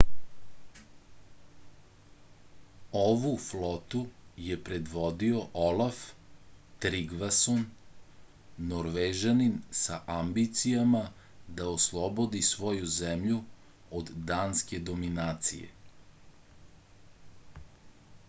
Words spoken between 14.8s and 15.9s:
dominacije